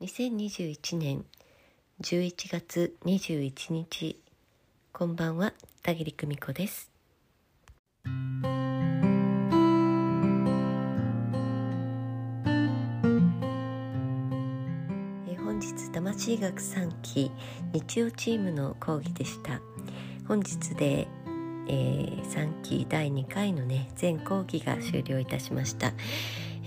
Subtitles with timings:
[0.00, 1.24] 2021年
[2.02, 4.16] 11月21日
[4.92, 6.88] こんばんは田切久美子です。
[8.04, 8.08] え
[15.34, 17.32] 本日魂学3期
[17.72, 19.60] 日曜チームの講義でした。
[20.28, 21.08] 本日で、
[21.66, 25.92] えー、3期第2回のね全講義が終了いたしました。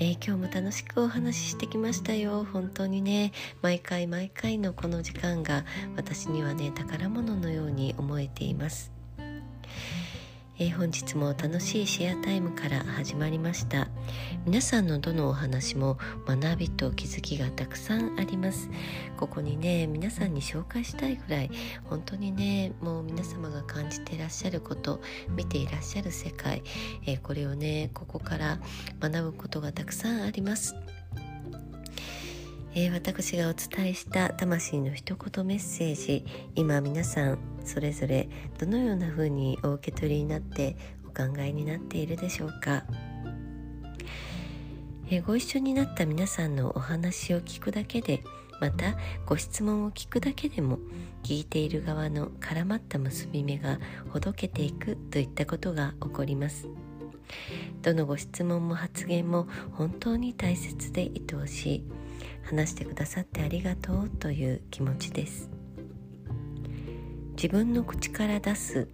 [0.04, 2.44] えー、今日も楽しくお話ししてきましたよ。
[2.52, 3.32] 本当にね。
[3.62, 5.64] 毎回毎回のこの時間が
[5.96, 8.92] 私にはね宝物のように思えています。
[10.62, 13.88] えー、本日も楽しいシェアタイムから始まりました。
[14.46, 15.98] 皆さんのどのお話も
[16.28, 18.70] 学びと気づきがたくさんあります。
[19.18, 21.50] ここにね皆さんに紹介したいぐらい
[21.86, 25.02] 本当にねもう皆様が感じていらっしゃること
[25.36, 26.62] 見ていらっしゃる世界、
[27.08, 28.60] えー、これをねここから
[29.00, 30.76] 学ぶことがたくさんあります。
[32.74, 36.26] えー、私がお伝えした魂の一言メッセージ。
[36.56, 42.86] 今皆さんそれぞれどのような風にお受け取りになってお考えになっているでしょうか、
[45.10, 48.24] えー、ご一緒になった皆さんのお話を聞くだけで
[48.62, 50.80] またご質問を聞くだけでも
[51.24, 56.70] 聞いている側の絡まった結び目がほどけていくといったことが起こります。
[57.82, 62.01] どのご質問も発言も本当に大切で愛おしい。
[62.44, 65.50] 話してくださってありがとうという気持ちです。
[67.36, 68.88] 自分の口から出す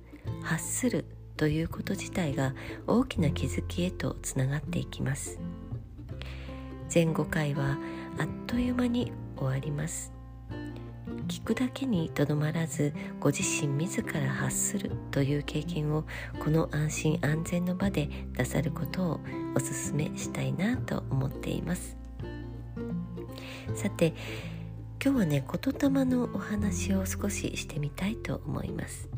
[0.44, 2.53] 発するということ自体が
[2.88, 5.40] 大きな気づきへとつながっていきます。
[6.94, 7.78] 前5回は
[8.18, 10.12] あっという間に終わります。
[11.28, 16.06] 聞くだけにとどまらずご自身自ら発するという経験を
[16.40, 19.20] この安心安全の場でなさることを
[19.56, 21.98] お勧めしたいなと思っています。
[23.98, 24.14] さて
[25.03, 29.09] 今日はね言霊のお話を少ししてみたいと思います。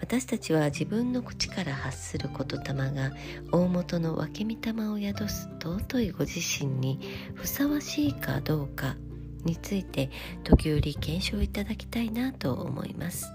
[0.00, 3.12] 私たちは自分の口から発する言霊が
[3.52, 6.98] 大元の分け御霊を宿す尊いご自身に
[7.34, 8.96] ふさわしいかどうか
[9.44, 10.10] について
[10.42, 13.30] 時折検証いただきたいなと思います。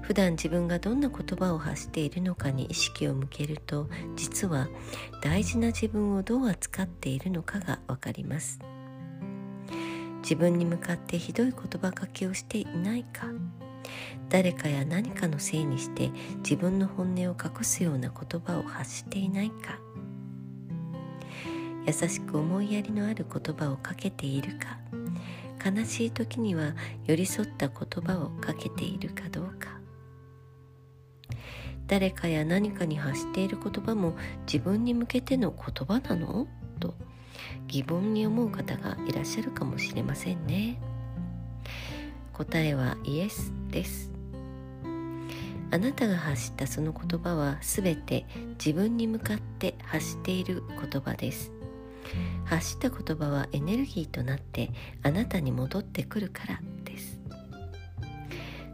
[0.00, 4.68] 普段自分がどんな言葉を発しているのかに意識を向けると実は
[5.22, 8.58] 大事な自分をどう扱っているのかがわかります。
[10.28, 13.28] 自分に向かってひどい言葉かけをしていないか。
[14.28, 16.10] 誰かや何かのせいにして
[16.44, 19.78] 自分の本音を隠すような言葉を発していないか。
[21.86, 24.78] 優しく思いやりのある言葉をかけているか。
[25.64, 26.74] 悲しい時には
[27.06, 29.80] 寄り添った言葉をかけているかどうか。
[31.86, 34.12] 誰かや何かに発している言葉も
[34.46, 36.46] 自分に向けての言葉なの？
[36.80, 36.92] と
[37.68, 40.80] 疑問に思う方がいらっしゃるかもしれませんね。
[42.32, 44.10] 答えはイエスです。
[45.70, 48.26] あなたが発したその言葉はすべて
[48.58, 51.52] 自分に向かって発している言葉です。
[52.44, 54.70] 発した言葉はエネルギーとなって
[55.02, 57.20] あなたに戻ってくるからです。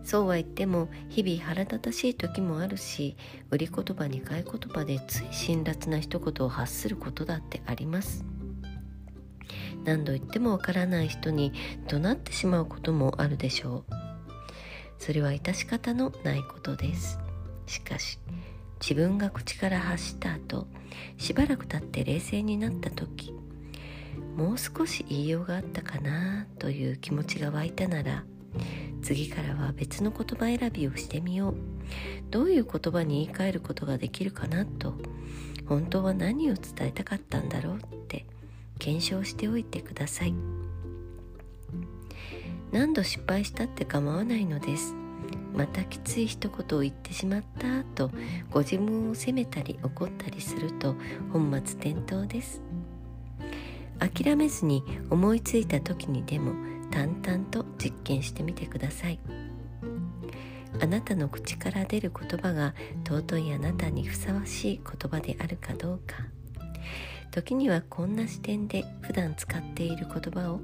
[0.04, 3.16] そうは言っても日々腹立たしい時もあるし
[3.50, 8.24] 売り言葉に買い言葉でつい辛辣な一言を発することだってあります。
[9.84, 11.52] 何度言ってもわからない人に
[11.88, 13.92] 怒鳴ってしまうこともあるでしょう。
[14.98, 17.18] それは致し方のないことです。
[17.66, 18.18] しかし
[18.80, 20.66] 自分が口から発した後
[21.16, 23.32] しばらく経って冷静になった時
[24.36, 28.24] もう少し言いようがあったかなという気持ちが湧いたなら
[29.02, 31.54] 次からは別の言葉選びをしてみよう。
[32.30, 34.94] どういう言葉に言い換えることができるかなと
[35.66, 37.78] 本当は何を伝えたかったんだろうっ
[38.08, 38.26] て
[38.78, 40.34] 検証しておいてください。
[42.72, 44.94] 何度失敗したって構わないのです。
[45.54, 48.10] またきつい一言を言ってしまったと
[48.50, 50.96] ご自分を責めたり怒ったりすると
[51.32, 52.60] 本末転倒です。
[54.00, 56.52] 諦めずに思いついた時にでも
[56.90, 59.20] 淡々と実験してみてください。
[60.80, 62.74] あなたの口から出る言葉が
[63.06, 66.16] 尊いあなたにふさわしい言葉であるかどうか。
[67.30, 70.60] 時にはこんな視点で普段使っている言葉を、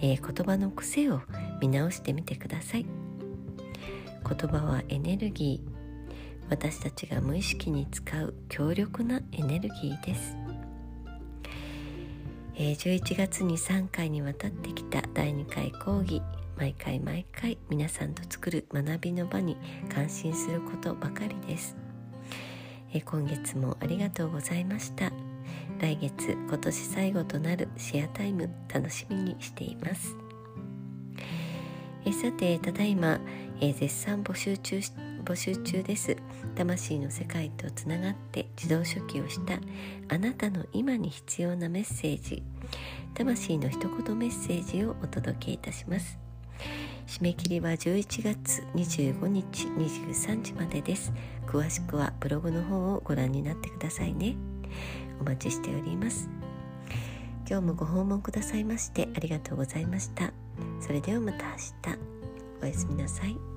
[0.00, 1.20] えー、言葉の癖を
[1.60, 2.86] 見直してみてください。
[2.86, 5.70] 言葉はエネルギー。
[6.50, 10.36] 私たちが無意識に使う強力なエネルギーです、
[12.56, 16.20] えー、11月に3回にわたってきた第2回講義。
[16.60, 19.56] 毎回毎回皆さんと作る学びの場に
[19.88, 21.74] 感心することばかりです、
[22.92, 25.29] え、今月もありがとうございました。
[25.80, 30.14] 来月今年最後となるシェアタイム楽しみにしています。
[32.04, 33.18] えさてただいま
[33.60, 34.78] え絶賛募集中
[35.24, 36.16] 募集中です。
[36.54, 39.58] 魂の世界とつながって自動書記をした
[40.14, 42.42] あなたの今に必要なメッセージ。
[43.14, 46.18] 魂の一言メッセージをお届けいたします。
[47.06, 51.10] 締め切りは11月25日23時までです。
[51.46, 54.36] 詳しくはブログの方をご覧になってくださいね。
[55.20, 56.28] お待ちしております。
[57.48, 60.32] 今日もご訪問くださいましてありがとうございました。
[60.80, 61.56] それではまた明
[61.94, 61.98] 日。
[62.62, 63.49] おやすみなさい。